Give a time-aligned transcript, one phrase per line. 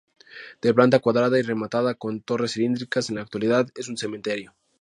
[0.63, 4.55] De planta cuadrada y rematada con torres cilíndricas, en la actualidad es un cementerio.